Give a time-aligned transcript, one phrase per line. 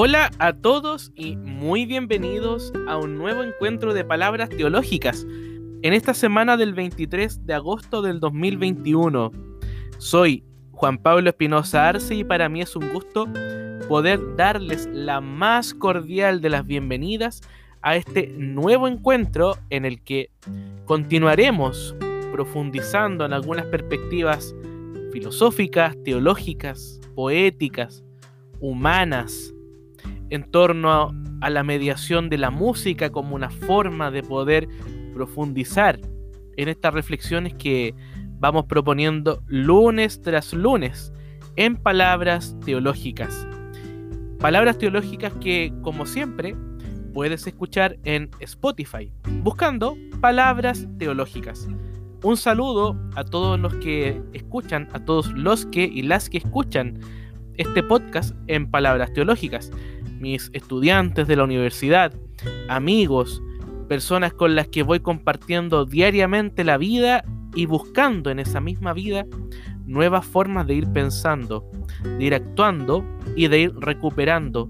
[0.00, 5.26] Hola a todos y muy bienvenidos a un nuevo encuentro de palabras teológicas
[5.82, 9.32] en esta semana del 23 de agosto del 2021.
[9.98, 13.26] Soy Juan Pablo Espinosa Arce y para mí es un gusto
[13.88, 17.40] poder darles la más cordial de las bienvenidas
[17.82, 20.30] a este nuevo encuentro en el que
[20.84, 21.96] continuaremos
[22.30, 24.54] profundizando en algunas perspectivas
[25.10, 28.04] filosóficas, teológicas, poéticas,
[28.60, 29.54] humanas,
[30.30, 34.68] en torno a, la mediación de la música como una forma de poder
[35.14, 35.98] profundizar
[36.56, 37.94] en estas reflexiones que
[38.38, 41.12] vamos proponiendo lunes tras lunes
[41.56, 43.46] en palabras teológicas.
[44.40, 46.56] Palabras teológicas que, como siempre,
[47.14, 51.68] puedes escuchar en Spotify, buscando palabras teológicas.
[52.22, 56.98] Un saludo a todos los que escuchan, a todos los que y las que escuchan
[57.56, 59.70] este podcast en palabras teológicas
[60.20, 62.12] mis estudiantes de la universidad,
[62.68, 63.42] amigos,
[63.88, 67.24] personas con las que voy compartiendo diariamente la vida
[67.54, 69.26] y buscando en esa misma vida
[69.86, 71.68] nuevas formas de ir pensando,
[72.04, 73.04] de ir actuando
[73.34, 74.68] y de ir recuperando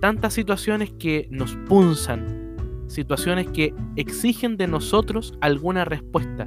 [0.00, 2.56] tantas situaciones que nos punzan,
[2.88, 6.44] situaciones que exigen de nosotros alguna respuesta,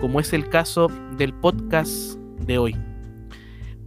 [0.00, 2.95] como es el caso del podcast de hoy.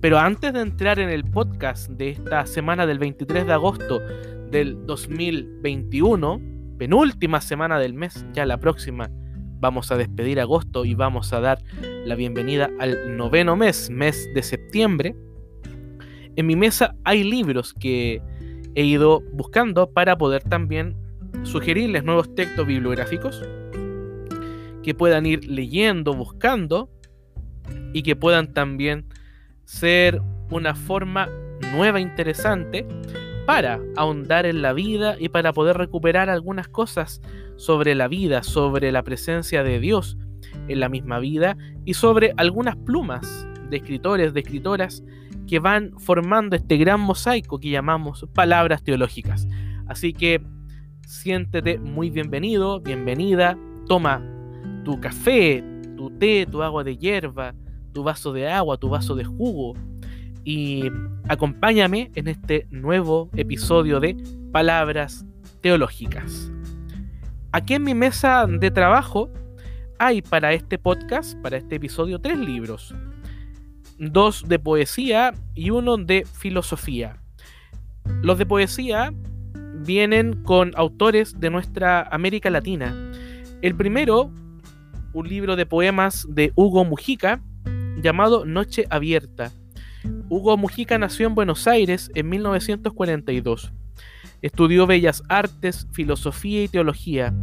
[0.02, 4.00] Pero antes de entrar en el podcast de esta semana del 23 de agosto
[4.50, 6.41] del 2021,
[6.78, 9.09] penúltima semana del mes, ya la próxima
[9.59, 11.61] vamos a despedir agosto y vamos a dar
[12.06, 15.17] la bienvenida al noveno mes, mes de septiembre.
[16.38, 18.22] En mi mesa hay libros que
[18.75, 20.95] he ido buscando para poder también
[21.44, 23.44] sugerirles nuevos textos bibliográficos
[24.81, 26.89] que puedan ir leyendo, buscando
[27.91, 29.06] y que puedan también
[29.70, 31.30] ser una forma
[31.73, 32.88] nueva, interesante,
[33.46, 37.22] para ahondar en la vida y para poder recuperar algunas cosas
[37.56, 40.18] sobre la vida, sobre la presencia de Dios
[40.68, 45.03] en la misma vida y sobre algunas plumas de escritores, de escritoras
[45.47, 49.47] que van formando este gran mosaico que llamamos palabras teológicas.
[49.88, 50.41] Así que
[51.06, 53.56] siéntete muy bienvenido, bienvenida,
[53.88, 54.24] toma
[54.84, 55.63] tu café,
[55.96, 57.53] tu té, tu agua de hierba,
[57.94, 59.75] tu vaso de agua, tu vaso de jugo
[60.44, 60.83] y
[61.27, 64.16] acompáñame en este nuevo episodio de
[64.51, 65.25] Palabras
[65.61, 66.51] Teológicas.
[67.51, 69.29] Aquí en mi mesa de trabajo
[70.00, 72.95] hay para este podcast, para este episodio, tres libros.
[73.97, 77.21] Dos de poesía y uno de filosofía.
[78.21, 79.13] Los de poesía
[79.85, 82.95] vienen con autores de nuestra América Latina.
[83.61, 84.31] El primero,
[85.13, 87.41] un libro de poemas de Hugo Mujica,
[88.02, 89.52] llamado Noche Abierta.
[90.30, 93.72] Hugo Mujica nació en Buenos Aires en 1942.
[94.42, 97.34] Estudió bellas artes, filosofía y teología.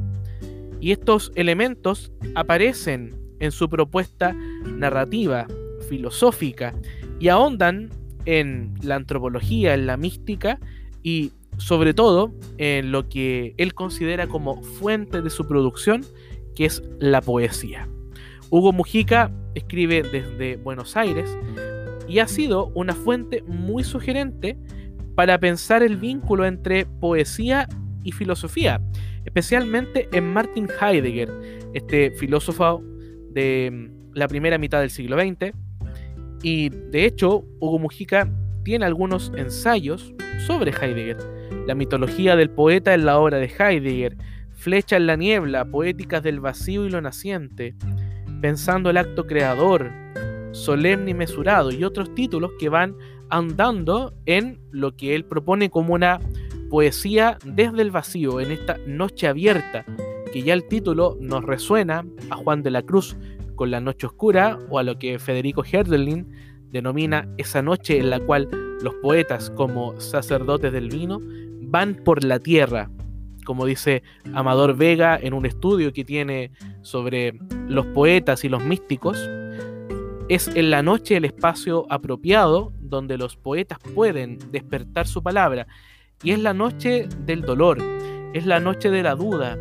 [0.81, 4.35] Y estos elementos aparecen en su propuesta
[4.65, 5.47] narrativa,
[5.89, 6.75] filosófica,
[7.19, 7.91] y ahondan
[8.25, 10.59] en la antropología, en la mística
[11.03, 16.05] y sobre todo en lo que él considera como fuente de su producción,
[16.55, 17.89] que es la poesía.
[18.51, 21.37] Hugo Mujica escribe desde Buenos Aires
[22.07, 24.57] y ha sido una fuente muy sugerente
[25.15, 27.67] para pensar el vínculo entre poesía
[28.05, 28.81] y filosofía,
[29.25, 31.31] especialmente en Martin Heidegger,
[31.73, 32.83] este filósofo
[33.31, 35.53] de mm, la primera mitad del siglo XX.
[36.43, 38.31] Y de hecho, Hugo Mujica
[38.63, 40.15] tiene algunos ensayos
[40.47, 41.17] sobre Heidegger.
[41.67, 44.17] La mitología del poeta en la obra de Heidegger,
[44.53, 47.75] Flecha en la niebla, Poéticas del vacío y lo naciente,
[48.41, 49.91] pensando el acto creador,
[50.53, 52.97] solemne y mesurado, y otros títulos que van
[53.29, 56.21] andando en lo que él propone como una
[56.71, 59.85] poesía desde el vacío, en esta noche abierta,
[60.33, 63.17] que ya el título nos resuena a Juan de la Cruz
[63.55, 66.31] con la noche oscura, o a lo que Federico Herdelin
[66.71, 68.49] denomina esa noche en la cual
[68.83, 71.21] los poetas como sacerdotes del vino
[71.63, 72.91] van por la tierra
[73.47, 74.03] como dice
[74.35, 76.51] Amador Vega en un estudio que tiene
[76.83, 79.19] sobre los poetas y los místicos,
[80.29, 85.67] es en la noche el espacio apropiado donde los poetas pueden despertar su palabra.
[86.23, 87.79] Y es la noche del dolor,
[88.35, 89.57] es la noche de la duda,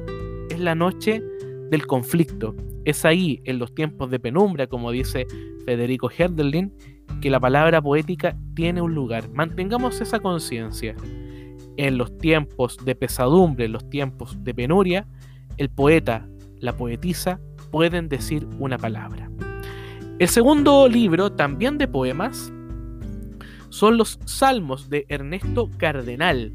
[0.50, 1.22] es la noche
[1.70, 2.56] del conflicto.
[2.84, 5.28] Es ahí, en los tiempos de penumbra, como dice
[5.66, 6.74] Federico Herdelin,
[7.22, 9.30] que la palabra poética tiene un lugar.
[9.30, 10.96] Mantengamos esa conciencia
[11.78, 15.08] en los tiempos de pesadumbre, en los tiempos de penuria,
[15.58, 16.28] el poeta,
[16.60, 17.40] la poetisa
[17.72, 19.30] pueden decir una palabra.
[20.20, 22.52] El segundo libro, también de poemas,
[23.70, 26.54] son los Salmos de Ernesto Cardenal,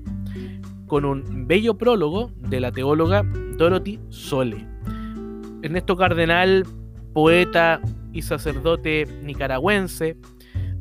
[0.87, 3.23] con un bello prólogo de la teóloga
[3.59, 4.67] Dorothy Sole.
[5.63, 6.67] Ernesto Cardenal,
[7.13, 7.81] poeta
[8.13, 10.17] y sacerdote nicaragüense,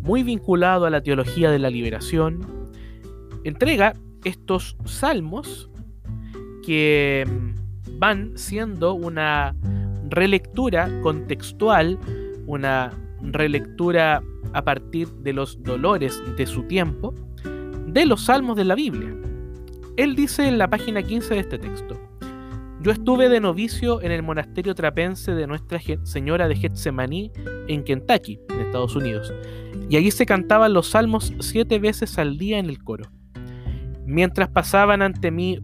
[0.02, 2.40] muy vinculado a la teología de la liberación,
[3.44, 5.70] entrega estos salmos
[6.66, 7.26] que
[7.98, 9.56] van siendo una
[10.10, 11.98] relectura contextual,
[12.46, 14.22] una relectura
[14.54, 17.14] a partir de los dolores de su tiempo,
[17.88, 19.16] de los salmos de la Biblia.
[19.98, 22.00] Él dice en la página 15 de este texto,
[22.82, 27.32] yo estuve de novicio en el monasterio trapense de Nuestra Señora de Getsemaní
[27.68, 29.34] en Kentucky, en Estados Unidos,
[29.90, 33.12] y allí se cantaban los salmos siete veces al día en el coro.
[34.10, 35.60] Mientras pasaban ante mí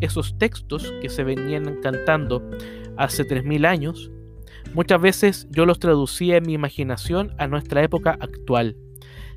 [0.00, 2.40] esos textos que se venían cantando
[2.96, 4.12] hace 3.000 años,
[4.74, 8.76] muchas veces yo los traducía en mi imaginación a nuestra época actual.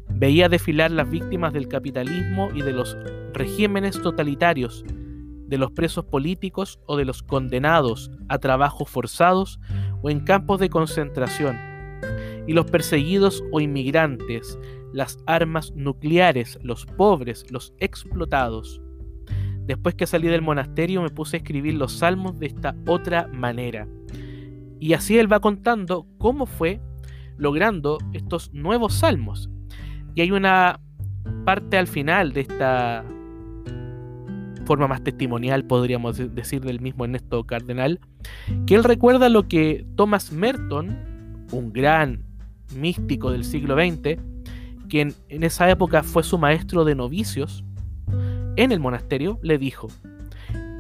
[0.08, 2.96] Veía desfilar las víctimas del capitalismo y de los
[3.34, 9.60] regímenes totalitarios, de los presos políticos o de los condenados a trabajos forzados
[10.04, 11.58] o en campos de concentración,
[12.46, 14.60] y los perseguidos o inmigrantes,
[14.94, 18.82] las armas nucleares, los pobres, los explotados.
[19.66, 23.88] Después que salí del monasterio me puse a escribir los salmos de esta otra manera.
[24.80, 26.82] Y así él va contando cómo fue
[27.38, 29.50] logrando estos nuevos salmos.
[30.16, 30.80] Y hay una
[31.46, 33.04] parte al final de esta
[34.66, 38.00] forma más testimonial, podríamos decir, del mismo Ernesto Cardenal,
[38.66, 42.24] que él recuerda lo que Thomas Merton, un gran
[42.76, 44.20] místico del siglo XX,
[44.94, 47.64] quien en esa época fue su maestro de novicios
[48.58, 49.88] en el monasterio, le dijo,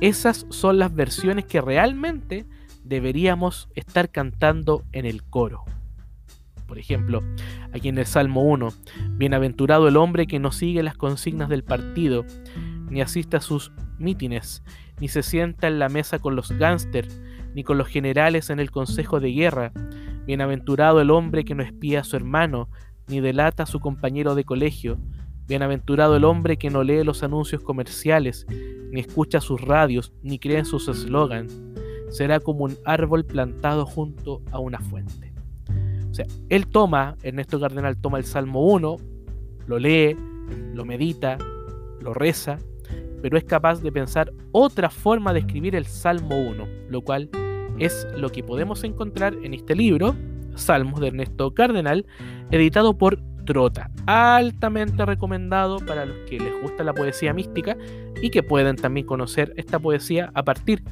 [0.01, 2.45] esas son las versiones que realmente
[2.83, 5.63] deberíamos estar cantando en el coro.
[6.67, 7.23] Por ejemplo,
[7.73, 8.71] aquí en el Salmo 1,
[9.13, 12.23] Bienaventurado el hombre que no sigue las consignas del partido,
[12.91, 14.61] ni asiste a sus mítines,
[14.99, 17.19] ni se sienta en la mesa con los gángsters,
[17.55, 19.71] ni con los generales en el consejo de guerra.
[20.27, 22.69] Bienaventurado el hombre que no espía a su hermano,
[23.07, 24.97] ni delata a su compañero de colegio.
[25.47, 28.45] Bienaventurado el hombre que no lee los anuncios comerciales,
[28.91, 31.61] ni escucha sus radios, ni cree en sus eslogans.
[32.09, 35.33] Será como un árbol plantado junto a una fuente.
[36.09, 38.97] O sea, él toma, Ernesto Cardenal toma el Salmo 1,
[39.65, 40.15] lo lee,
[40.73, 41.37] lo medita,
[41.99, 42.59] lo reza,
[43.21, 47.29] pero es capaz de pensar otra forma de escribir el Salmo 1, lo cual
[47.79, 50.15] es lo que podemos encontrar en este libro,
[50.55, 52.05] Salmos de Ernesto Cardenal,
[52.51, 57.77] editado por Trota, altamente recomendado para los que les gusta la poesía mística
[58.21, 60.83] y que pueden también conocer esta poesía a partir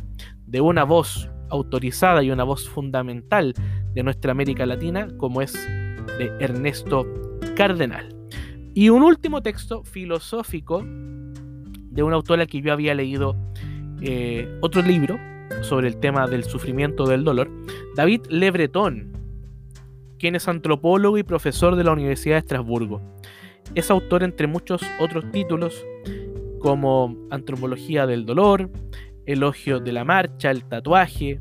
[0.45, 3.53] de una voz autorizada y una voz fundamental
[3.93, 7.05] de nuestra América Latina, como es de Ernesto
[7.55, 8.15] Cardenal.
[8.73, 13.35] Y un último texto filosófico de una autora que yo había leído
[14.01, 15.19] eh, otro libro
[15.61, 17.51] sobre el tema del sufrimiento del dolor,
[17.95, 19.11] David Le Breton,
[20.21, 23.01] quien es antropólogo y profesor de la Universidad de Estrasburgo.
[23.73, 25.83] Es autor entre muchos otros títulos
[26.59, 28.69] como Antropología del Dolor,
[29.25, 31.39] Elogio de la Marcha, el tatuaje,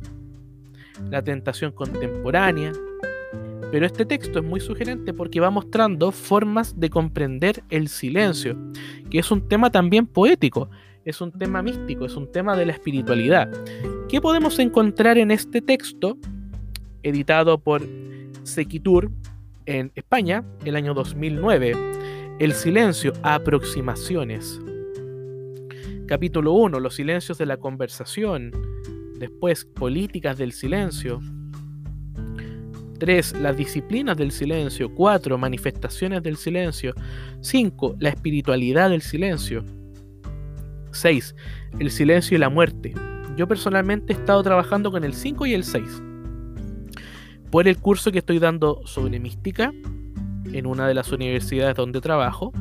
[1.10, 2.72] La tentación contemporánea,
[3.70, 8.56] pero este texto es muy sugerente porque va mostrando formas de comprender el silencio,
[9.10, 10.70] que es un tema también poético,
[11.04, 13.50] es un tema místico, es un tema de la espiritualidad.
[14.08, 16.16] ¿Qué podemos encontrar en este texto,
[17.02, 17.82] editado por
[18.42, 19.10] Sequitur
[19.66, 21.72] en España, el año 2009?
[22.38, 24.60] El silencio, aproximaciones.
[26.06, 28.50] Capítulo 1, los silencios de la conversación.
[29.18, 31.20] Después, políticas del silencio.
[32.98, 33.40] 3.
[33.40, 34.94] Las disciplinas del silencio.
[34.94, 35.38] 4.
[35.38, 36.94] Manifestaciones del silencio.
[37.40, 37.96] 5.
[37.98, 39.64] La espiritualidad del silencio.
[40.92, 41.34] 6.
[41.78, 42.94] El silencio y la muerte.
[43.36, 46.02] Yo personalmente he estado trabajando con el 5 y el 6.
[47.50, 49.72] Por el curso que estoy dando sobre mística
[50.52, 52.52] en una de las universidades donde trabajo.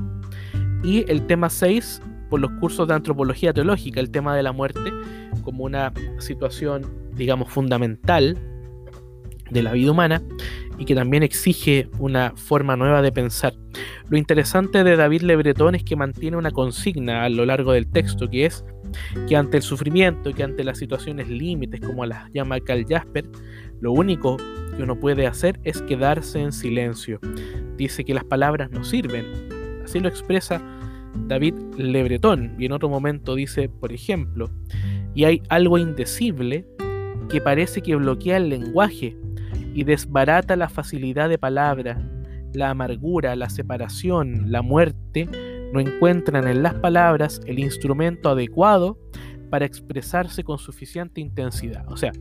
[0.83, 4.91] Y el tema 6 por los cursos de antropología teológica, el tema de la muerte
[5.43, 8.37] como una situación, digamos, fundamental
[9.49, 10.21] de la vida humana
[10.77, 13.53] y que también exige una forma nueva de pensar.
[14.09, 17.87] Lo interesante de David Le Breton es que mantiene una consigna a lo largo del
[17.87, 18.63] texto, que es
[19.27, 23.25] que ante el sufrimiento, que ante las situaciones límites, como las llama Carl Jasper,
[23.81, 24.37] lo único
[24.79, 27.19] que uno puede hacer es quedarse en silencio.
[27.75, 29.25] Dice que las palabras no sirven.
[29.83, 30.61] Así lo expresa
[31.27, 32.55] David Le Breton.
[32.57, 34.49] Y en otro momento dice, por ejemplo,
[35.13, 36.65] y hay algo indecible
[37.27, 39.17] que parece que bloquea el lenguaje
[39.73, 42.01] y desbarata la facilidad de palabra,
[42.53, 45.27] la amargura, la separación, la muerte,
[45.73, 48.97] no encuentran en las palabras el instrumento adecuado
[49.49, 51.85] para expresarse con suficiente intensidad.
[51.91, 52.11] O sea,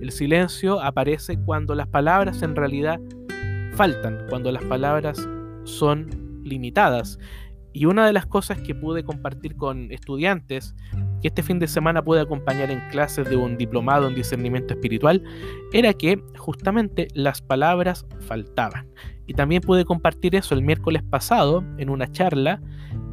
[0.00, 3.00] el silencio aparece cuando las palabras en realidad
[3.74, 5.28] faltan, cuando las palabras
[5.64, 7.18] son limitadas.
[7.72, 10.74] Y una de las cosas que pude compartir con estudiantes
[11.20, 15.22] que este fin de semana pude acompañar en clases de un diplomado en discernimiento espiritual
[15.74, 18.88] era que justamente las palabras faltaban.
[19.26, 22.62] Y también pude compartir eso el miércoles pasado en una charla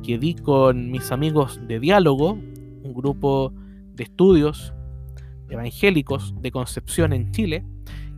[0.03, 3.53] que di con mis amigos de diálogo, un grupo
[3.95, 4.73] de estudios
[5.49, 7.65] evangélicos de Concepción en Chile,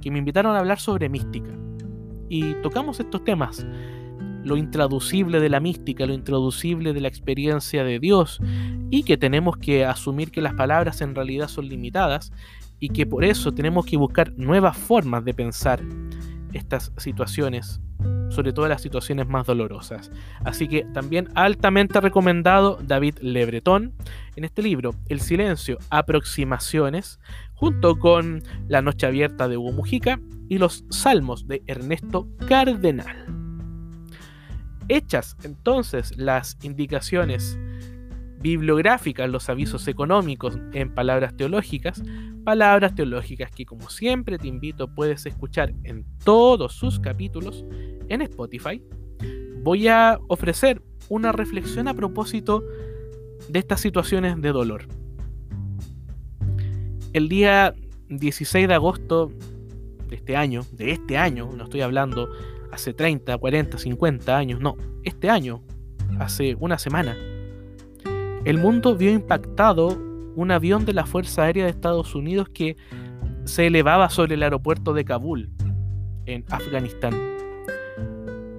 [0.01, 1.51] que me invitaron a hablar sobre mística.
[2.29, 3.65] Y tocamos estos temas,
[4.44, 8.39] lo intraducible de la mística, lo intraducible de la experiencia de Dios,
[8.89, 12.32] y que tenemos que asumir que las palabras en realidad son limitadas
[12.79, 15.82] y que por eso tenemos que buscar nuevas formas de pensar
[16.53, 17.82] estas situaciones
[18.29, 20.11] sobre todo las situaciones más dolorosas.
[20.43, 23.93] Así que también altamente recomendado David Lebreton
[24.35, 27.19] en este libro, El silencio, aproximaciones,
[27.53, 33.25] junto con La noche abierta de Hugo Mujica y los salmos de Ernesto Cardenal.
[34.87, 37.57] Hechas entonces las indicaciones
[38.45, 42.03] bibliográficas, los avisos económicos en palabras teológicas,
[42.43, 47.65] palabras teológicas que como siempre te invito puedes escuchar en todos sus capítulos
[48.07, 48.83] en Spotify,
[49.63, 52.63] voy a ofrecer una reflexión a propósito
[53.49, 54.83] de estas situaciones de dolor.
[57.13, 57.73] El día
[58.09, 59.31] 16 de agosto
[60.07, 62.29] de este año, de este año, no estoy hablando
[62.71, 65.63] hace 30, 40, 50 años, no, este año,
[66.19, 67.17] hace una semana,
[68.45, 69.97] el mundo vio impactado
[70.35, 72.77] un avión de la Fuerza Aérea de Estados Unidos que
[73.45, 75.49] se elevaba sobre el aeropuerto de Kabul,
[76.27, 77.13] en Afganistán.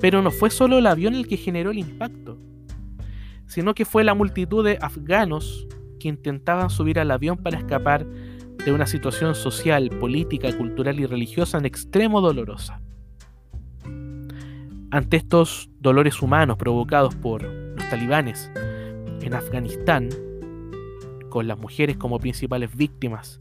[0.00, 2.36] Pero no fue solo el avión el que generó el impacto,
[3.46, 5.68] sino que fue la multitud de afganos
[6.00, 11.58] que intentaban subir al avión para escapar de una situación social, política, cultural y religiosa
[11.58, 12.80] en extremo dolorosa.
[14.90, 18.50] Ante estos dolores humanos provocados por los talibanes
[19.26, 20.08] en Afganistán,
[21.28, 23.40] con las mujeres como principales víctimas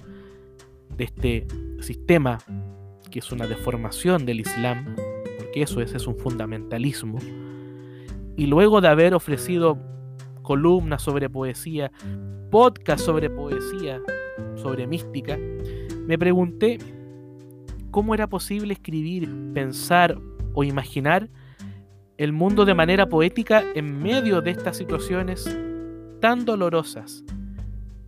[0.97, 1.47] de este
[1.79, 2.39] sistema
[3.11, 4.95] que es una deformación del Islam,
[5.53, 7.19] eso es, es un fundamentalismo.
[8.35, 9.77] Y luego de haber ofrecido
[10.41, 11.91] columnas sobre poesía,
[12.49, 14.01] podcast sobre poesía,
[14.55, 15.37] sobre mística,
[16.07, 16.79] me pregunté
[17.91, 20.17] cómo era posible escribir, pensar
[20.53, 21.29] o imaginar
[22.17, 25.47] el mundo de manera poética en medio de estas situaciones
[26.19, 27.24] tan dolorosas,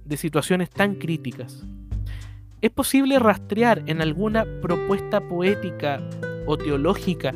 [0.05, 1.65] de situaciones tan críticas.
[2.61, 6.01] ¿Es posible rastrear en alguna propuesta poética
[6.45, 7.33] o teológica,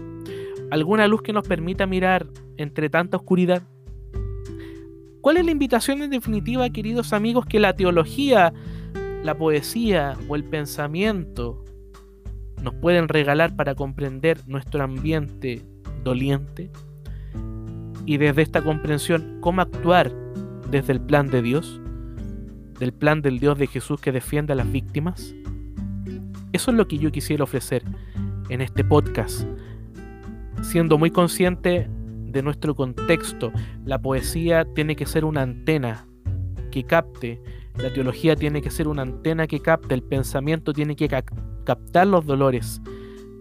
[0.71, 3.61] alguna luz que nos permita mirar entre tanta oscuridad?
[5.21, 8.51] ¿Cuál es la invitación en definitiva, queridos amigos, que la teología,
[9.23, 11.63] la poesía o el pensamiento
[12.63, 15.61] nos pueden regalar para comprender nuestro ambiente
[16.03, 16.71] doliente?
[18.07, 20.11] Y desde esta comprensión, ¿cómo actuar
[20.71, 21.81] desde el plan de Dios?
[22.79, 25.35] ¿Del plan del Dios de Jesús que defiende a las víctimas?
[26.53, 27.83] Eso es lo que yo quisiera ofrecer
[28.49, 29.45] en este podcast,
[30.63, 31.89] siendo muy consciente
[32.25, 33.51] de nuestro contexto.
[33.85, 36.07] La poesía tiene que ser una antena
[36.71, 37.41] que capte,
[37.77, 42.25] la teología tiene que ser una antena que capte, el pensamiento tiene que captar los
[42.25, 42.81] dolores,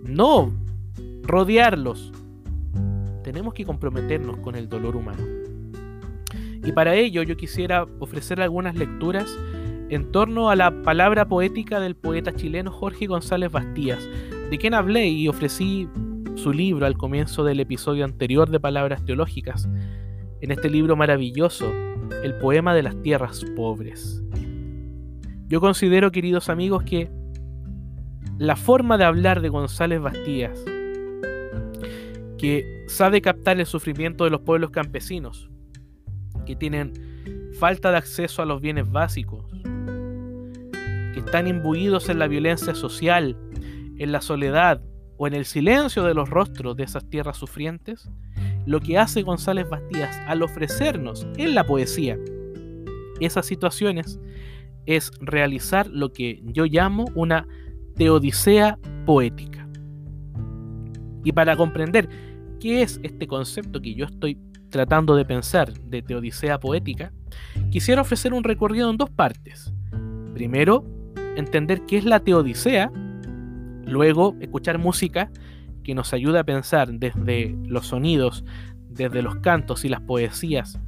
[0.02, 0.52] no
[1.22, 2.12] rodearlos.
[3.22, 5.39] Tenemos que comprometernos con el dolor humano.
[6.64, 9.34] Y para ello yo quisiera ofrecer algunas lecturas
[9.88, 14.08] en torno a la palabra poética del poeta chileno Jorge González Bastías,
[14.50, 15.88] de quien hablé y ofrecí
[16.36, 19.68] su libro al comienzo del episodio anterior de Palabras Teológicas,
[20.40, 21.70] en este libro maravilloso,
[22.22, 24.22] El poema de las tierras pobres.
[25.48, 27.10] Yo considero, queridos amigos, que
[28.38, 30.64] la forma de hablar de González Bastías,
[32.38, 35.50] que sabe captar el sufrimiento de los pueblos campesinos,
[36.50, 36.92] que tienen
[37.60, 39.44] falta de acceso a los bienes básicos,
[41.14, 43.36] que están imbuidos en la violencia social,
[43.98, 44.82] en la soledad
[45.16, 48.10] o en el silencio de los rostros de esas tierras sufrientes,
[48.66, 52.18] lo que hace González Bastías al ofrecernos en la poesía
[53.20, 54.18] esas situaciones
[54.86, 57.46] es realizar lo que yo llamo una
[57.94, 59.68] teodicea poética.
[61.22, 62.08] Y para comprender
[62.58, 64.38] qué es este concepto que yo estoy
[64.70, 67.12] tratando de pensar de teodicea poética,
[67.70, 69.72] quisiera ofrecer un recorrido en dos partes.
[70.34, 70.84] Primero,
[71.36, 72.90] entender qué es la teodicea
[73.90, 75.30] Luego, escuchar música
[75.82, 78.44] que nos ayuda a pensar desde los sonidos,
[78.88, 80.78] desde los cantos y las poesías,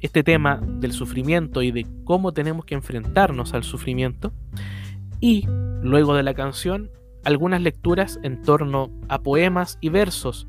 [0.00, 4.32] este tema del sufrimiento y de cómo tenemos que enfrentarnos al sufrimiento.
[5.20, 5.46] Y
[5.82, 6.90] luego de la canción,
[7.24, 10.48] algunas lecturas en torno a poemas y versos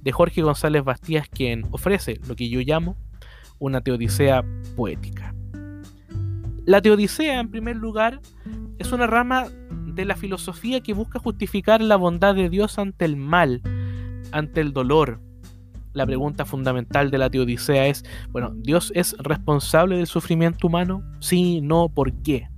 [0.00, 2.96] de Jorge González Bastías, quien ofrece lo que yo llamo
[3.58, 4.44] una teodicea
[4.76, 5.34] poética.
[6.64, 8.20] La teodicea, en primer lugar,
[8.78, 13.16] es una rama de la filosofía que busca justificar la bondad de Dios ante el
[13.16, 13.62] mal,
[14.32, 15.20] ante el dolor.
[15.94, 21.02] La pregunta fundamental de la teodicea es, bueno, ¿Dios es responsable del sufrimiento humano?
[21.20, 22.48] Sí, no, ¿por qué?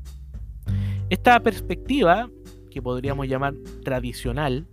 [1.08, 2.28] Esta perspectiva,
[2.70, 3.54] que podríamos llamar
[3.84, 4.66] tradicional,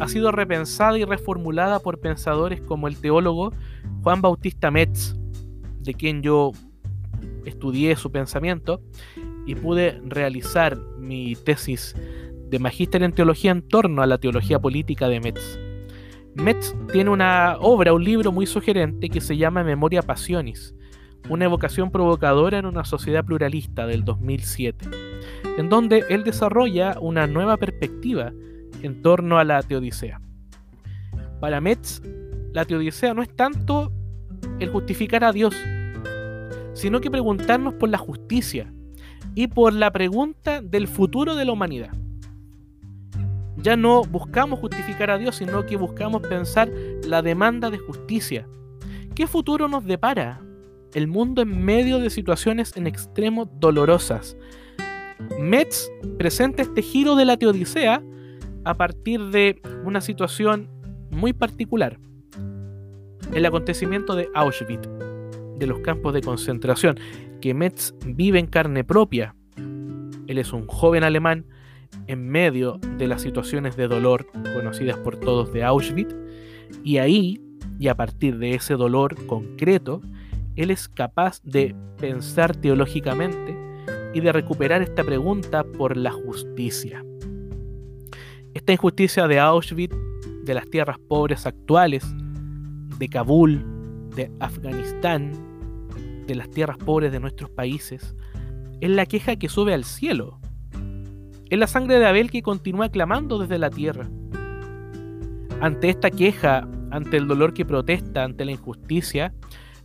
[0.00, 3.52] ha sido repensada y reformulada por pensadores como el teólogo
[4.02, 5.16] Juan Bautista Metz,
[5.80, 6.52] de quien yo
[7.44, 8.80] estudié su pensamiento
[9.46, 11.94] y pude realizar mi tesis
[12.48, 15.58] de magíster en teología en torno a la teología política de Metz.
[16.34, 20.74] Metz tiene una obra, un libro muy sugerente que se llama Memoria Passionis,
[21.28, 24.88] una evocación provocadora en una sociedad pluralista del 2007,
[25.56, 28.32] en donde él desarrolla una nueva perspectiva
[28.82, 30.20] en torno a la teodicea.
[31.40, 32.02] Para Metz,
[32.52, 33.92] la teodicea no es tanto
[34.58, 35.54] el justificar a Dios,
[36.74, 38.72] sino que preguntarnos por la justicia
[39.34, 41.92] y por la pregunta del futuro de la humanidad.
[43.56, 46.70] Ya no buscamos justificar a Dios, sino que buscamos pensar
[47.04, 48.46] la demanda de justicia.
[49.14, 50.40] ¿Qué futuro nos depara
[50.94, 54.36] el mundo en medio de situaciones en extremo dolorosas?
[55.40, 58.02] Metz presenta este giro de la teodicea
[58.68, 60.68] a partir de una situación
[61.10, 61.98] muy particular.
[63.32, 64.86] El acontecimiento de Auschwitz
[65.58, 67.00] de los campos de concentración,
[67.40, 69.34] que Metz vive en carne propia.
[69.56, 71.46] Él es un joven alemán
[72.08, 76.14] en medio de las situaciones de dolor conocidas por todos de Auschwitz,
[76.84, 77.40] y ahí,
[77.78, 80.02] y a partir de ese dolor concreto,
[80.56, 83.56] él es capaz de pensar teológicamente
[84.12, 87.02] y de recuperar esta pregunta por la justicia.
[88.54, 89.94] Esta injusticia de Auschwitz,
[90.44, 92.04] de las tierras pobres actuales,
[92.98, 93.64] de Kabul,
[94.16, 95.32] de Afganistán,
[96.26, 98.16] de las tierras pobres de nuestros países,
[98.80, 100.40] es la queja que sube al cielo.
[101.50, 104.08] Es la sangre de Abel que continúa clamando desde la tierra.
[105.60, 109.34] Ante esta queja, ante el dolor que protesta, ante la injusticia,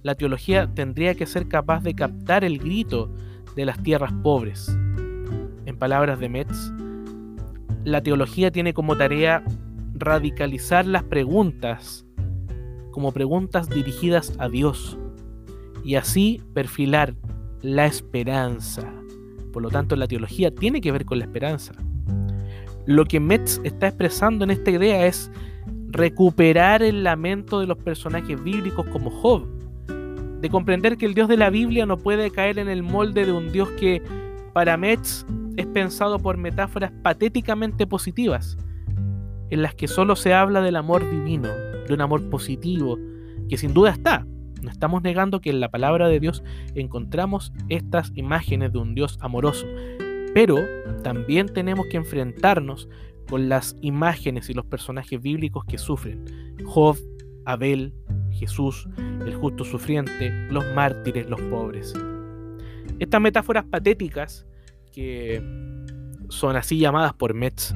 [0.04, 3.14] la teología tendría que ser capaz de captar el grito
[3.56, 4.78] de las tierras pobres.
[5.66, 6.72] En palabras de Metz,
[7.84, 9.44] la teología tiene como tarea
[9.94, 12.06] radicalizar las preguntas
[12.94, 14.98] como preguntas dirigidas a Dios,
[15.84, 17.16] y así perfilar
[17.62, 18.90] la esperanza.
[19.52, 21.74] Por lo tanto, la teología tiene que ver con la esperanza.
[22.86, 25.32] Lo que Metz está expresando en esta idea es
[25.90, 29.46] recuperar el lamento de los personajes bíblicos como Job,
[30.40, 33.32] de comprender que el Dios de la Biblia no puede caer en el molde de
[33.32, 34.02] un Dios que
[34.54, 35.26] para Metz
[35.58, 38.58] es pensado por metáforas patéticamente positivas,
[39.50, 41.50] en las que solo se habla del amor divino,
[41.88, 42.98] de un amor positivo,
[43.50, 44.26] que sin duda está,
[44.64, 49.18] no estamos negando que en la palabra de Dios encontramos estas imágenes de un Dios
[49.22, 49.68] amoroso,
[50.34, 50.58] pero
[51.04, 52.88] también tenemos que enfrentarnos
[53.30, 56.24] con las imágenes y los personajes bíblicos que sufren.
[56.66, 56.98] Job,
[57.46, 57.94] Abel,
[58.32, 61.94] Jesús, el justo sufriente, los mártires, los pobres.
[63.00, 64.46] Estas metáforas patéticas,
[64.94, 65.42] que
[66.30, 67.74] son así llamadas por Metz,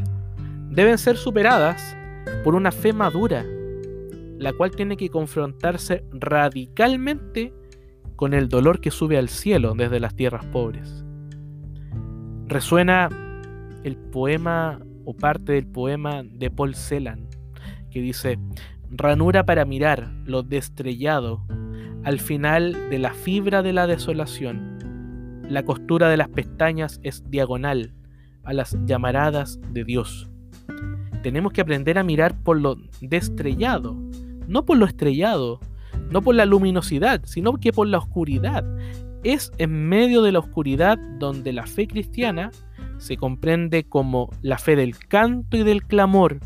[0.69, 1.97] deben ser superadas
[2.43, 3.45] por una fe madura
[4.39, 7.53] la cual tiene que confrontarse radicalmente
[8.15, 11.03] con el dolor que sube al cielo desde las tierras pobres.
[12.45, 13.09] Resuena
[13.83, 17.27] el poema o parte del poema de Paul Celan,
[17.89, 18.39] que dice,
[18.89, 21.45] ranura para mirar lo destrellado
[22.03, 24.76] al final de la fibra de la desolación.
[25.49, 27.93] La costura de las pestañas es diagonal
[28.43, 30.29] a las llamaradas de Dios.
[31.23, 33.97] Tenemos que aprender a mirar por lo destrellado
[34.47, 35.59] no por lo estrellado,
[36.11, 38.65] no por la luminosidad, sino que por la oscuridad.
[39.23, 42.51] Es en medio de la oscuridad donde la fe cristiana
[42.97, 46.39] se comprende como la fe del canto y del clamor,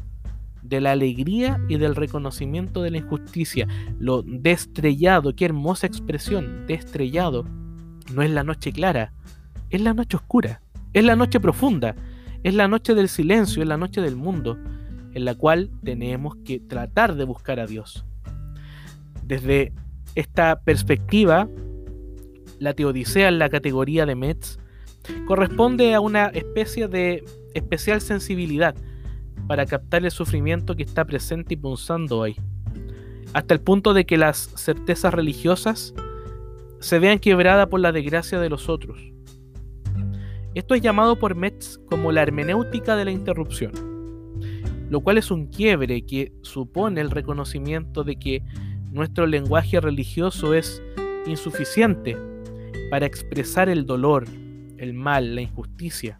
[0.63, 3.67] de la alegría y del reconocimiento de la injusticia.
[3.99, 7.45] Lo destrellado, qué hermosa expresión, destrellado,
[8.13, 9.13] no es la noche clara,
[9.69, 10.62] es la noche oscura,
[10.93, 11.95] es la noche profunda,
[12.43, 14.58] es la noche del silencio, es la noche del mundo
[15.13, 18.06] en la cual tenemos que tratar de buscar a Dios.
[19.24, 19.74] Desde
[20.15, 21.47] esta perspectiva,
[22.60, 24.60] la teodicea en la categoría de Metz
[25.26, 28.76] corresponde a una especie de especial sensibilidad
[29.47, 32.36] para captar el sufrimiento que está presente y punzando hoy,
[33.34, 35.93] hasta el punto de que las certezas religiosas
[36.81, 38.99] se vean quebradas por la desgracia de los otros.
[40.55, 43.71] Esto es llamado por Metz como la hermenéutica de la interrupción,
[44.89, 48.43] lo cual es un quiebre que supone el reconocimiento de que
[48.91, 50.81] nuestro lenguaje religioso es
[51.27, 52.17] insuficiente
[52.89, 54.25] para expresar el dolor,
[54.77, 56.19] el mal, la injusticia.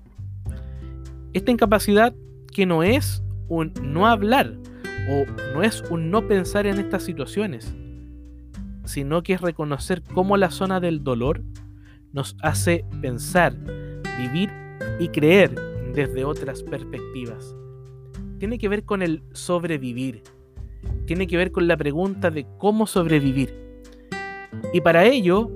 [1.34, 2.14] Esta incapacidad
[2.54, 4.56] que no es un no hablar
[5.10, 7.76] o no es un no pensar en estas situaciones,
[8.86, 11.42] sino que es reconocer cómo la zona del dolor
[12.14, 13.56] nos hace pensar,
[14.18, 14.50] vivir
[15.00, 15.54] y creer
[15.94, 17.56] desde otras perspectivas.
[18.40, 20.24] Tiene que ver con el sobrevivir,
[21.06, 23.54] tiene que ver con la pregunta de cómo sobrevivir.
[24.74, 25.50] Y para ello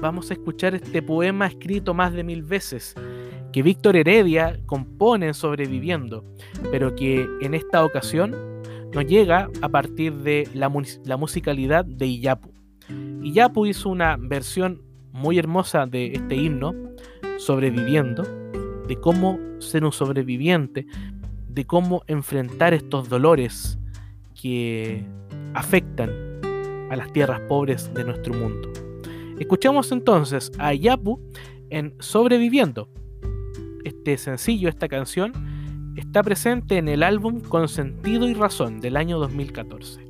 [0.00, 2.94] vamos a escuchar este poema escrito más de mil veces
[3.52, 6.24] que Víctor Heredia compone en Sobreviviendo,
[6.70, 8.34] pero que en esta ocasión
[8.92, 10.72] nos llega a partir de la,
[11.04, 12.59] la musicalidad de Iyapu.
[13.22, 16.74] Iyapu hizo una versión muy hermosa de este himno,
[17.38, 18.22] Sobreviviendo,
[18.86, 20.86] de cómo ser un sobreviviente,
[21.48, 23.78] de cómo enfrentar estos dolores
[24.40, 25.04] que
[25.54, 26.10] afectan
[26.90, 28.68] a las tierras pobres de nuestro mundo.
[29.38, 31.18] Escuchamos entonces a Yapu
[31.70, 32.90] en Sobreviviendo.
[33.84, 35.32] Este sencillo, esta canción,
[35.96, 40.09] está presente en el álbum Con Sentido y Razón del año 2014.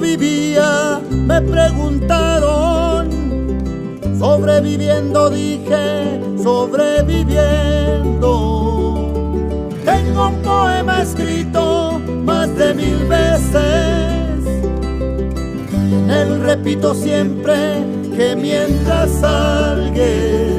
[0.00, 3.08] Vivía, me preguntaron.
[4.18, 9.12] Sobreviviendo dije, sobreviviendo.
[9.84, 14.44] Tengo un poema escrito más de mil veces.
[16.08, 17.84] Él repito siempre
[18.16, 20.57] que mientras alguien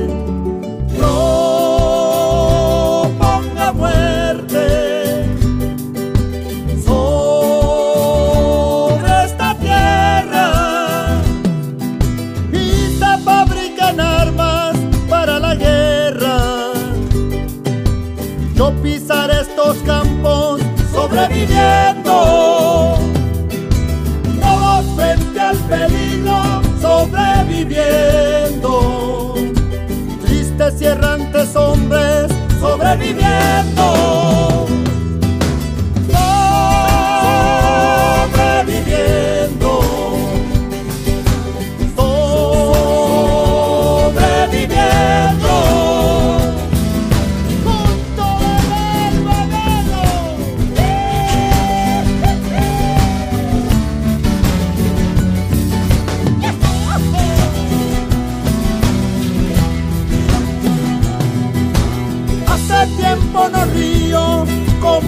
[21.39, 22.97] sobreviviendo.
[24.41, 29.35] Todos frente al peligro, sobreviviendo.
[30.25, 34.08] Tristes y errantes hombres, sobreviviendo.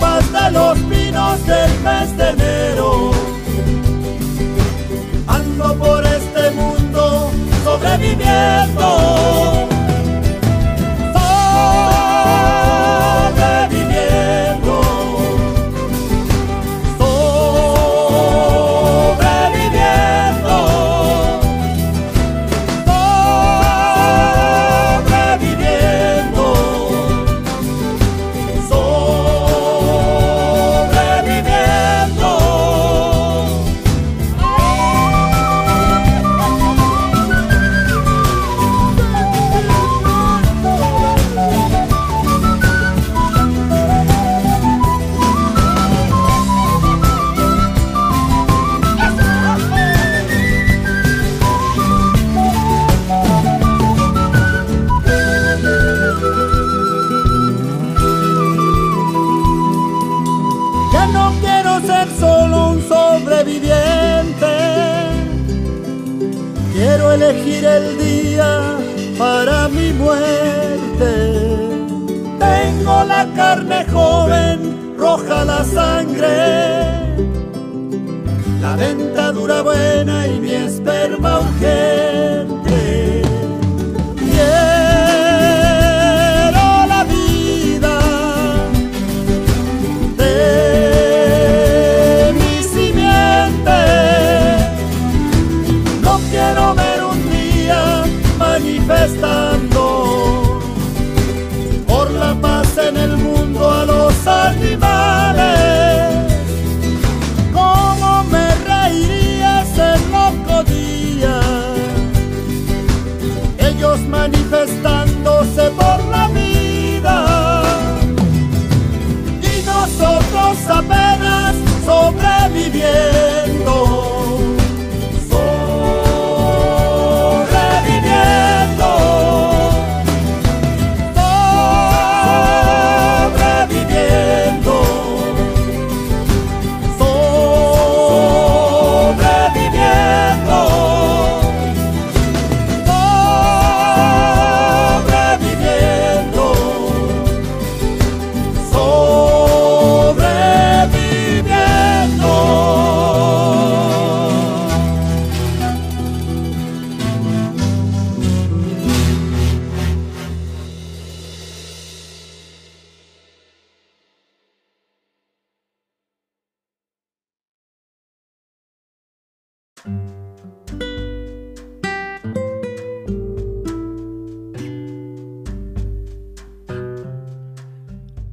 [0.00, 3.10] Paz de los pinos del mes de enero.
[5.26, 7.30] Ando por este mundo
[7.62, 9.73] sobreviviendo.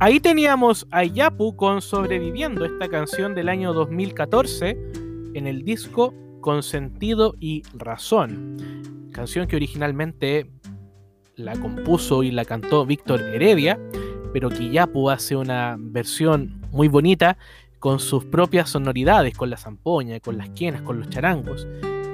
[0.03, 4.75] Ahí teníamos a Yapu con Sobreviviendo, esta canción del año 2014
[5.35, 8.57] en el disco Con Sentido y Razón.
[9.11, 10.49] Canción que originalmente
[11.35, 13.79] la compuso y la cantó Víctor Heredia,
[14.33, 17.37] pero que Yapu hace una versión muy bonita
[17.77, 21.67] con sus propias sonoridades, con la zampoña, con las quenas, con los charangos,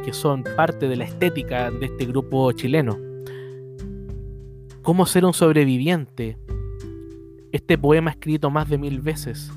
[0.03, 2.97] que son parte de la estética de este grupo chileno.
[4.81, 6.37] ¿Cómo ser un sobreviviente?
[7.51, 9.51] Este poema escrito más de mil veces,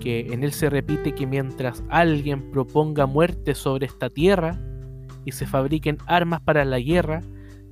[0.00, 4.58] que en él se repite que mientras alguien proponga muerte sobre esta tierra
[5.24, 7.22] y se fabriquen armas para la guerra,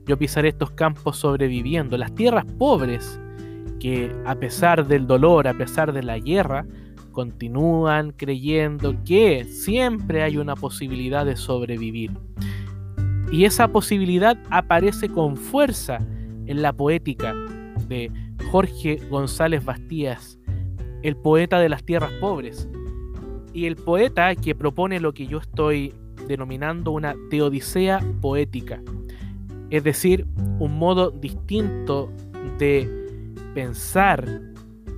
[0.06, 3.20] yo pisaré estos campos sobreviviendo, las tierras pobres,
[3.80, 6.66] que a pesar del dolor, a pesar de la guerra,
[7.12, 12.10] continúan creyendo que siempre hay una posibilidad de sobrevivir.
[13.32, 15.98] Y esa posibilidad aparece con fuerza
[16.46, 17.34] en la poética
[17.88, 18.10] de
[18.54, 20.38] Jorge González Bastías,
[21.02, 22.68] el poeta de las tierras pobres,
[23.52, 25.92] y el poeta que propone lo que yo estoy
[26.28, 28.80] denominando una teodicea poética,
[29.70, 30.28] es decir,
[30.60, 32.12] un modo distinto
[32.56, 34.24] de pensar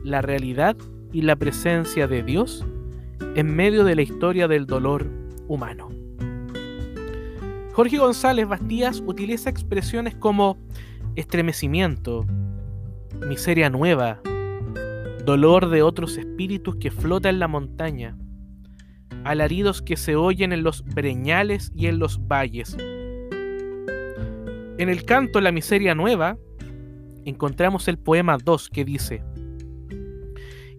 [0.04, 0.76] la realidad
[1.10, 2.62] y la presencia de Dios
[3.36, 5.10] en medio de la historia del dolor
[5.48, 5.88] humano.
[7.72, 10.58] Jorge González Bastías utiliza expresiones como
[11.14, 12.26] estremecimiento,
[13.26, 14.20] miseria nueva,
[15.24, 18.16] dolor de otros espíritus que flota en la montaña,
[19.24, 22.76] alaridos que se oyen en los breñales y en los valles.
[24.78, 26.36] En el canto La miseria nueva
[27.24, 29.22] encontramos el poema 2 que dice,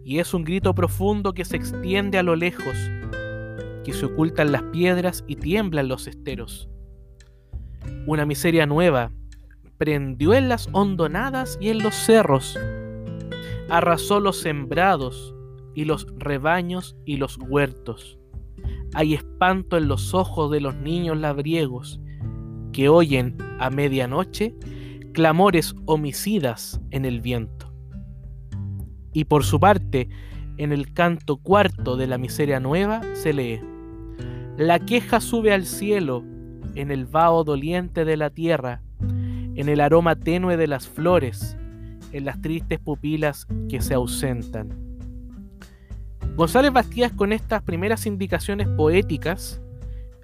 [0.06, 2.78] y es un grito profundo que se extiende a lo lejos,
[3.84, 6.70] que se ocultan las piedras y tiemblan los esteros.
[8.06, 9.12] Una miseria nueva
[9.78, 12.58] prendió en las hondonadas y en los cerros,
[13.70, 15.36] arrasó los sembrados
[15.76, 18.18] y los rebaños y los huertos.
[18.94, 22.00] Hay espanto en los ojos de los niños labriegos
[22.72, 24.56] que oyen a medianoche
[25.14, 27.74] clamores homicidas en el viento.
[29.14, 30.10] Y por su parte,
[30.58, 33.62] en el canto cuarto de la miseria nueva se lee,
[34.58, 36.24] La queja sube al cielo
[36.76, 38.82] en el vaho doliente de la tierra,
[39.58, 41.58] en el aroma tenue de las flores,
[42.14, 44.70] en las tristes pupilas que se ausentan.
[46.36, 49.60] González Bastías con estas primeras indicaciones poéticas,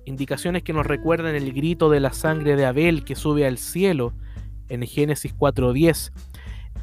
[0.05, 4.13] indicaciones que nos recuerdan el grito de la sangre de Abel que sube al cielo
[4.69, 6.11] en Génesis 4.10,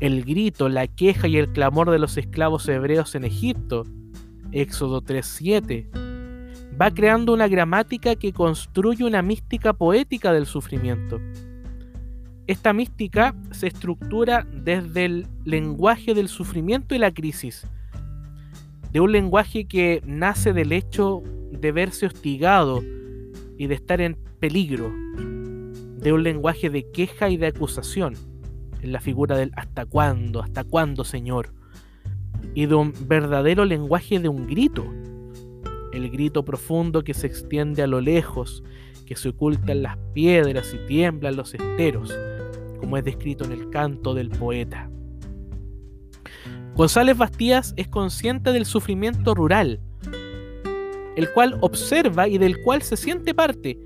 [0.01, 3.85] el grito, la queja y el clamor de los esclavos hebreos en Egipto,
[4.51, 5.87] Éxodo 3.7,
[6.81, 11.21] va creando una gramática que construye una mística poética del sufrimiento.
[12.51, 17.65] Esta mística se estructura desde el lenguaje del sufrimiento y la crisis,
[18.91, 22.83] de un lenguaje que nace del hecho de verse hostigado
[23.57, 24.93] y de estar en peligro,
[25.99, 28.15] de un lenguaje de queja y de acusación,
[28.83, 31.55] en la figura del hasta cuándo, hasta cuándo, Señor,
[32.57, 34.93] y de un verdadero lenguaje de un grito,
[35.93, 38.65] el grito profundo que se extiende a lo lejos,
[39.07, 42.13] que se oculta en las piedras y tiembla en los esteros,
[42.81, 44.91] como es descrito en el canto del poeta.
[46.75, 49.81] González Bastías es consciente del sufrimiento rural,
[51.15, 53.79] el cual observa y del cual se siente parte,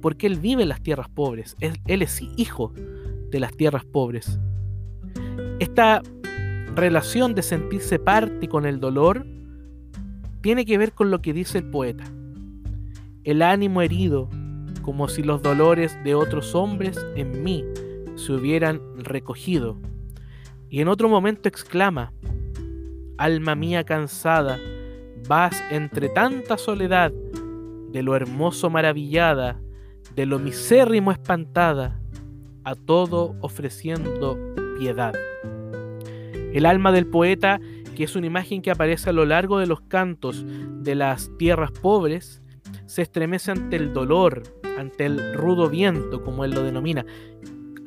[0.00, 2.72] porque él vive en las tierras pobres, él, es hijo
[3.30, 4.38] de las tierras pobres.
[5.58, 6.00] Esta
[6.74, 9.26] relación de sentirse parte con el dolor
[10.40, 12.04] tiene que ver con lo que dice el poeta.
[13.24, 14.28] El ánimo herido,
[14.80, 17.62] como si los dolores de otros hombres en mí
[18.14, 19.78] se hubieran recogido.
[20.68, 22.12] Y en otro momento exclama,
[23.18, 24.58] Alma mía cansada,
[25.28, 27.12] vas entre tanta soledad,
[27.92, 29.60] de lo hermoso maravillada,
[30.16, 32.00] de lo misérrimo espantada,
[32.64, 34.38] a todo ofreciendo
[34.78, 35.12] piedad.
[36.52, 37.60] El alma del poeta,
[37.94, 41.70] que es una imagen que aparece a lo largo de los cantos de las tierras
[41.70, 42.42] pobres,
[42.86, 44.42] se estremece ante el dolor,
[44.78, 47.04] ante el rudo viento, como él lo denomina,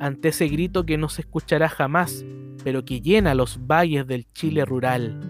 [0.00, 2.24] ante ese grito que no se escuchará jamás,
[2.64, 5.20] pero que llena los valles del Chile rural.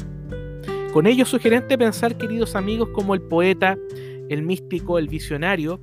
[0.92, 3.76] Con ello sugerente pensar, queridos amigos, como el poeta,
[4.28, 5.80] el místico, el visionario,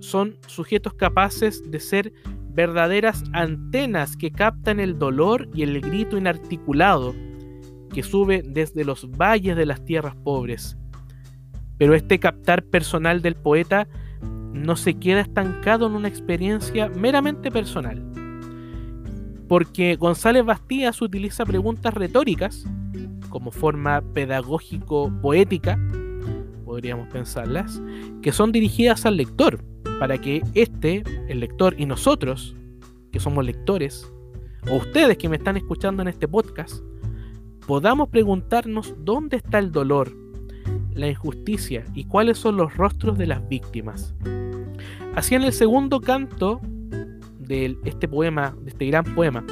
[0.00, 2.12] son sujetos capaces de ser
[2.52, 7.14] verdaderas antenas que captan el dolor y el grito inarticulado
[7.92, 10.76] que sube desde los valles de las tierras pobres.
[11.78, 13.88] Pero este captar personal del poeta
[14.52, 18.09] no se queda estancado en una experiencia meramente personal.
[19.50, 22.64] Porque González Bastías utiliza preguntas retóricas
[23.30, 25.76] como forma pedagógico-poética,
[26.64, 27.82] podríamos pensarlas,
[28.22, 29.60] que son dirigidas al lector
[29.98, 32.54] para que este, el lector y nosotros,
[33.10, 34.08] que somos lectores,
[34.70, 36.84] o ustedes que me están escuchando en este podcast,
[37.66, 40.16] podamos preguntarnos dónde está el dolor,
[40.94, 44.14] la injusticia y cuáles son los rostros de las víctimas.
[45.16, 46.60] Así en el segundo canto
[47.50, 49.44] de este poema, de este gran poema,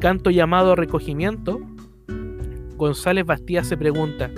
[0.00, 1.60] canto llamado Recogimiento,
[2.76, 4.30] González Bastía se pregunta,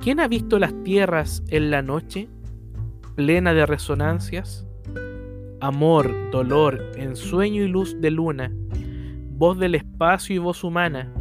[0.00, 2.28] ¿quién ha visto las tierras en la noche?
[3.20, 4.66] plena de resonancias,
[5.60, 8.50] amor, dolor, ensueño y luz de luna,
[9.32, 11.12] voz del espacio y voz humana.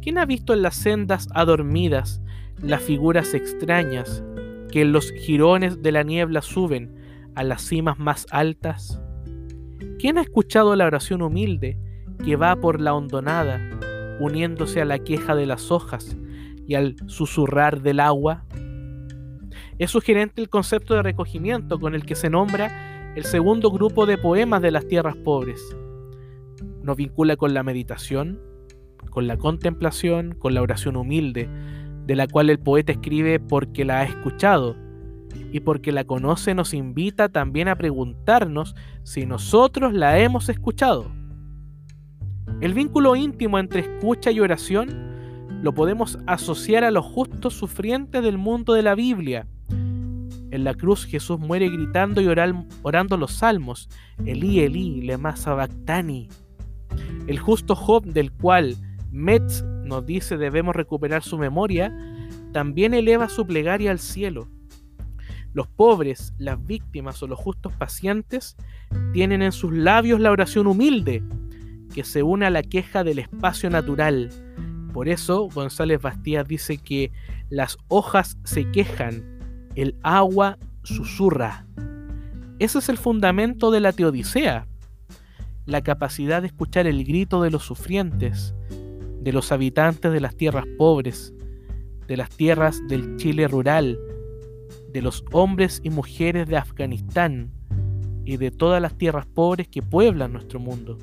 [0.00, 2.22] ¿Quién ha visto en las sendas adormidas
[2.62, 4.24] las figuras extrañas
[4.70, 6.94] que en los jirones de la niebla suben
[7.34, 9.02] a las cimas más altas?
[9.98, 11.78] ¿Quién ha escuchado la oración humilde
[12.22, 13.60] que va por la hondonada,
[14.20, 16.18] uniéndose a la queja de las hojas
[16.66, 18.44] y al susurrar del agua?
[19.78, 24.18] Es sugerente el concepto de recogimiento con el que se nombra el segundo grupo de
[24.18, 25.62] poemas de las tierras pobres.
[26.82, 28.38] Nos vincula con la meditación,
[29.08, 31.48] con la contemplación, con la oración humilde,
[32.04, 34.76] de la cual el poeta escribe porque la ha escuchado
[35.52, 41.10] y porque la conoce nos invita también a preguntarnos si nosotros la hemos escuchado.
[42.60, 45.06] El vínculo íntimo entre escucha y oración
[45.62, 49.46] lo podemos asociar a los justos sufrientes del mundo de la Biblia,
[50.50, 53.88] en la cruz Jesús muere gritando y orando los salmos,
[54.24, 56.28] Elí, Elí, lema sabactani.
[57.26, 58.76] El justo Job, del cual
[59.10, 61.94] Metz nos dice debemos recuperar su memoria,
[62.52, 64.48] también eleva su plegaria al cielo.
[65.56, 68.58] Los pobres, las víctimas o los justos pacientes
[69.14, 71.22] tienen en sus labios la oración humilde,
[71.94, 74.28] que se une a la queja del espacio natural.
[74.92, 77.10] Por eso González Bastías dice que
[77.48, 79.24] las hojas se quejan
[79.76, 81.64] el agua susurra.
[82.58, 84.66] Ese es el fundamento de la teodicea,
[85.64, 88.54] la capacidad de escuchar el grito de los sufrientes,
[89.22, 91.32] de los habitantes de las tierras pobres,
[92.08, 93.98] de las tierras del Chile rural,
[94.92, 97.50] de los hombres y mujeres de Afganistán
[98.24, 100.98] y de todas las tierras pobres que pueblan nuestro mundo.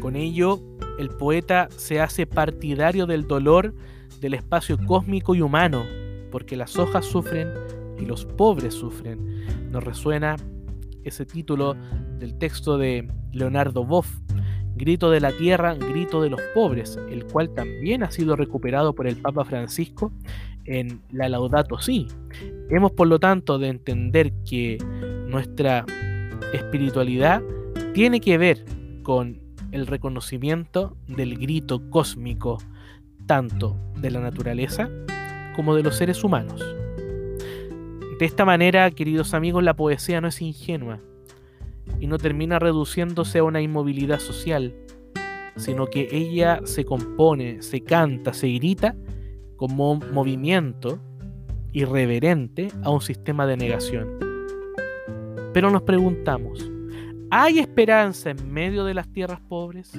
[0.00, 0.60] Con ello,
[0.98, 3.74] el poeta se hace partidario del dolor
[4.20, 5.84] del espacio cósmico y humano,
[6.30, 7.52] porque las hojas sufren
[7.98, 9.70] y los pobres sufren.
[9.70, 10.36] Nos resuena
[11.04, 11.76] ese título
[12.18, 14.08] del texto de Leonardo Boff,
[14.74, 19.06] Grito de la Tierra, Grito de los Pobres, el cual también ha sido recuperado por
[19.06, 20.12] el Papa Francisco
[20.66, 22.06] en la Laudato Si.
[22.70, 24.78] Hemos por lo tanto de entender que
[25.26, 25.84] nuestra
[26.52, 27.42] espiritualidad
[27.94, 28.64] tiene que ver
[29.02, 29.40] con
[29.72, 32.58] el reconocimiento del grito cósmico,
[33.26, 34.90] tanto de la naturaleza
[35.54, 36.64] como de los seres humanos.
[38.18, 41.00] De esta manera, queridos amigos, la poesía no es ingenua.
[42.00, 44.74] y no termina reduciéndose a una inmovilidad social,
[45.54, 48.96] sino que ella se compone, se canta, se grita
[49.56, 50.98] como un movimiento
[51.72, 54.18] irreverente a un sistema de negación.
[55.52, 56.70] Pero nos preguntamos,
[57.30, 59.92] ¿hay esperanza en medio de las tierras pobres?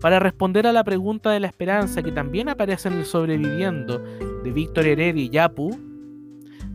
[0.00, 4.52] Para responder a la pregunta de la esperanza que también aparece en el sobreviviendo de
[4.52, 5.76] Víctor Heredia y Yapu,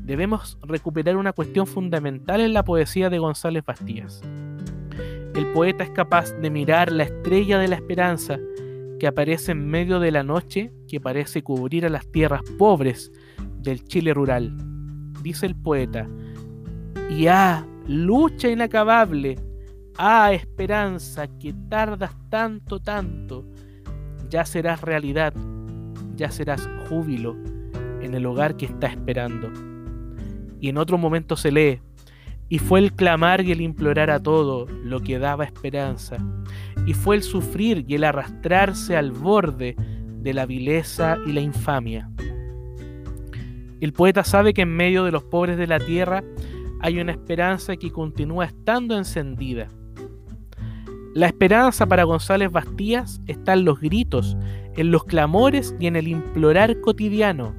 [0.04, 4.22] debemos recuperar una cuestión fundamental en la poesía de González Bastías.
[5.36, 8.38] El poeta es capaz de mirar la estrella de la esperanza
[9.04, 13.12] que aparece en medio de la noche que parece cubrir a las tierras pobres
[13.58, 14.56] del Chile rural.
[15.22, 16.08] Dice el poeta,
[17.10, 19.36] y ah, lucha inacabable,
[19.98, 23.44] ah, esperanza que tardas tanto, tanto,
[24.30, 25.34] ya serás realidad,
[26.16, 27.36] ya serás júbilo
[28.02, 29.52] en el hogar que está esperando
[30.62, 31.82] y en otro momento se lee,
[32.54, 36.18] y fue el clamar y el implorar a todo lo que daba esperanza,
[36.86, 39.76] y fue el sufrir y el arrastrarse al borde
[40.22, 42.12] de la vileza y la infamia.
[43.82, 46.24] El poeta sabe que en medio de los pobres de la tierra
[46.80, 49.70] hay una esperanza que continúa estando encendida.
[51.16, 54.38] La esperanza para González Bastías está en los gritos,
[54.76, 57.56] en los clamores y en el implorar cotidiano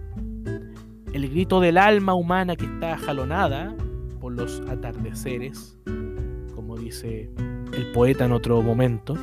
[1.12, 3.74] el grito del alma humana que está jalonada
[4.34, 5.78] los atardeceres,
[6.54, 7.30] como dice
[7.72, 9.14] el poeta en otro momento,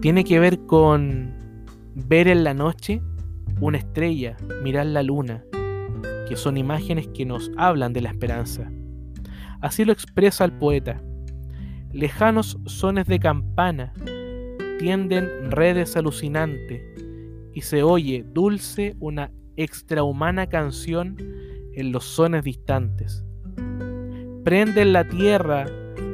[0.00, 1.34] tiene que ver con
[1.94, 3.02] ver en la noche
[3.60, 5.44] una estrella, mirar la luna,
[6.28, 8.70] que son imágenes que nos hablan de la esperanza.
[9.60, 11.00] Así lo expresa el poeta.
[11.92, 13.92] Lejanos sones de campana
[14.78, 16.82] tienden redes alucinantes
[17.54, 21.16] y se oye dulce una extrahumana canción
[21.74, 23.24] en los sones distantes.
[24.44, 25.64] Prende en la tierra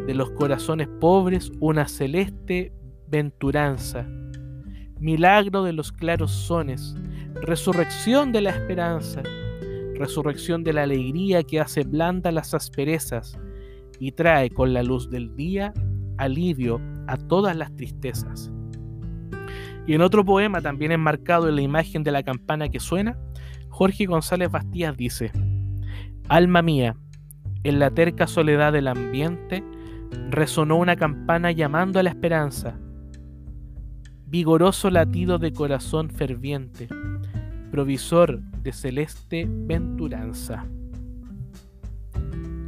[0.06, 2.72] de los corazones pobres una celeste
[3.08, 4.06] venturanza,
[5.00, 6.94] milagro de los claros sones,
[7.42, 9.24] resurrección de la esperanza,
[9.96, 13.36] resurrección de la alegría que hace blanda las asperezas
[13.98, 15.74] y trae con la luz del día
[16.16, 18.52] alivio a todas las tristezas.
[19.88, 23.18] Y en otro poema, también enmarcado en la imagen de la campana que suena,
[23.70, 25.32] Jorge González Bastías dice,
[26.28, 26.96] Alma mía,
[27.62, 29.62] en la terca soledad del ambiente
[30.30, 32.78] resonó una campana llamando a la esperanza,
[34.26, 36.88] vigoroso latido de corazón ferviente,
[37.70, 40.66] provisor de celeste venturanza.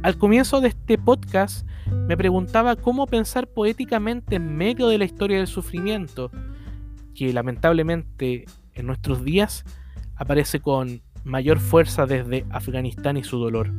[0.03, 1.67] Al comienzo de este podcast
[2.07, 6.29] me preguntaba cómo pensar poéticamente en medio de la historia del sufrimiento,
[7.15, 9.63] que lamentablemente en nuestros días
[10.15, 13.71] aparece con mayor fuerza desde Afganistán y su dolor.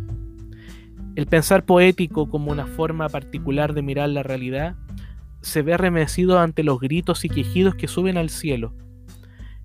[1.17, 4.75] El pensar poético como una forma particular de mirar la realidad
[5.43, 8.75] se ve remecido ante los gritos y quejidos que suben al cielo.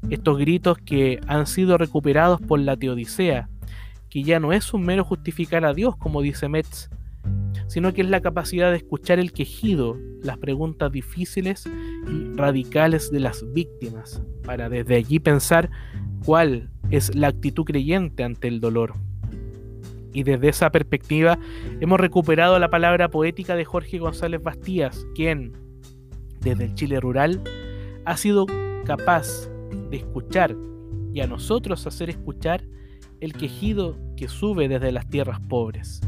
[0.10, 3.50] Estos gritos que han sido recuperados por la Teodicea,
[4.10, 6.89] que ya no es un mero justificar a Dios, como dice Metz,
[7.68, 11.66] sino que es la capacidad de escuchar el quejido, las preguntas difíciles
[12.08, 15.72] y radicales de las víctimas, para desde allí pensar
[16.26, 18.93] cuál es la actitud creyente ante el dolor.
[20.20, 21.39] Y desde esa perspectiva
[21.80, 25.53] hemos recuperado la palabra poética de Jorge González Bastías, quien,
[26.41, 27.41] desde el Chile rural,
[28.03, 28.45] ha sido
[28.84, 29.47] capaz
[29.89, 30.57] de escuchar
[31.13, 32.65] y a nosotros hacer escuchar
[33.22, 36.01] el quejido que sube desde las tierras pobres.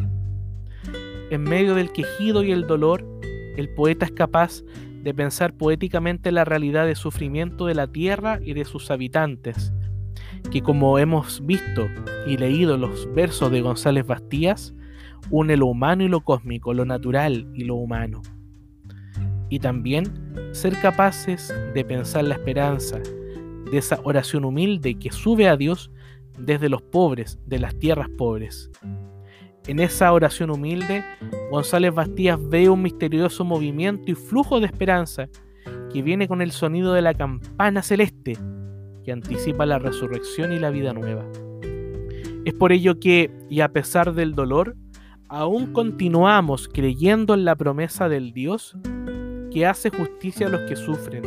[1.30, 3.07] En medio del quejido y el dolor,
[3.55, 4.62] el poeta es capaz
[5.03, 9.72] de pensar poéticamente la realidad de sufrimiento de la tierra y de sus habitantes,
[10.50, 11.88] que como hemos visto
[12.26, 14.74] y leído los versos de González Bastías,
[15.30, 18.22] une lo humano y lo cósmico, lo natural y lo humano.
[19.50, 20.06] Y también
[20.52, 25.92] ser capaces de pensar la esperanza de esa oración humilde que sube a Dios
[26.38, 28.72] desde los pobres, de las tierras pobres.
[29.68, 31.04] En esa oración humilde,
[31.52, 35.30] González Bastías ve un misterioso movimiento y flujo de esperanza
[35.94, 38.38] que viene con el sonido de la campana celeste
[39.04, 41.26] que anticipa la resurrección y la vida nueva.
[42.45, 44.76] Es por ello que, y a pesar del dolor,
[45.28, 48.76] aún continuamos creyendo en la promesa del Dios
[49.52, 51.24] que hace justicia a los que sufren.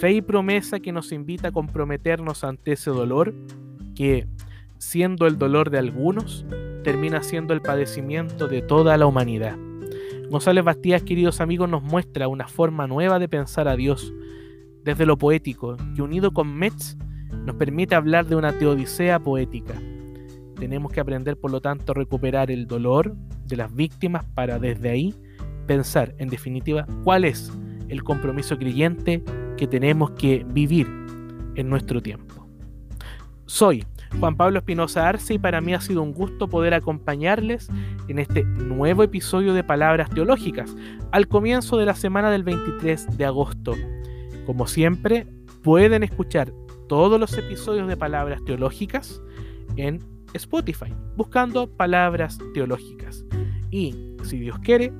[0.00, 3.34] Fe y promesa que nos invita a comprometernos ante ese dolor
[3.94, 4.26] que,
[4.78, 6.46] siendo el dolor de algunos,
[6.84, 9.56] termina siendo el padecimiento de toda la humanidad.
[10.30, 14.12] González Bastías, queridos amigos, nos muestra una forma nueva de pensar a Dios,
[14.86, 16.96] desde lo poético, que unido con Metz
[17.44, 19.74] nos permite hablar de una teodicea poética.
[20.60, 23.16] Tenemos que aprender, por lo tanto, a recuperar el dolor
[23.46, 25.14] de las víctimas para desde ahí
[25.66, 27.52] pensar, en definitiva, cuál es
[27.88, 29.24] el compromiso creyente
[29.56, 30.86] que tenemos que vivir
[31.56, 32.46] en nuestro tiempo.
[33.46, 33.84] Soy
[34.20, 37.68] Juan Pablo Espinosa Arce y para mí ha sido un gusto poder acompañarles
[38.06, 40.76] en este nuevo episodio de Palabras Teológicas,
[41.10, 43.74] al comienzo de la semana del 23 de agosto.
[44.46, 45.26] Como siempre,
[45.62, 46.52] pueden escuchar
[46.88, 49.20] todos los episodios de Palabras Teológicas
[49.76, 49.98] en
[50.34, 53.24] Spotify, buscando Palabras Teológicas.
[53.70, 54.92] Y, si Dios quiere,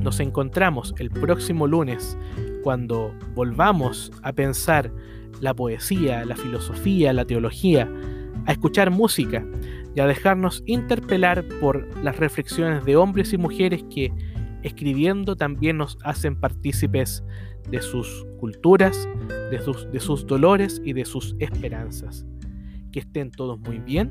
[0.00, 2.16] nos encontramos el próximo lunes
[2.62, 4.92] cuando volvamos a pensar
[5.40, 7.90] la poesía, la filosofía, la teología,
[8.46, 9.44] a escuchar música
[9.94, 14.12] y a dejarnos interpelar por las reflexiones de hombres y mujeres que,
[14.62, 17.24] escribiendo, también nos hacen partícipes
[17.70, 19.08] de sus culturas,
[19.50, 22.26] de sus, de sus dolores y de sus esperanzas.
[22.92, 24.10] Que estén todos muy bien,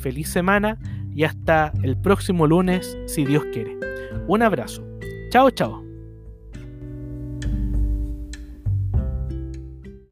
[0.00, 0.78] feliz semana
[1.14, 3.78] y hasta el próximo lunes, si Dios quiere.
[4.28, 4.82] Un abrazo.
[5.30, 5.89] Chao, chao.